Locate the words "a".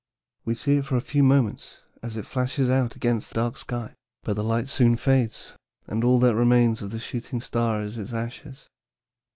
0.95-0.99